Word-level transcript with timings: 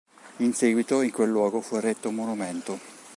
In 0.37 0.55
seguito 0.55 1.01
in 1.01 1.11
quel 1.11 1.29
luogo 1.29 1.61
fu 1.61 1.75
eretto 1.75 2.09
un 2.09 2.15
monumento. 2.15 2.79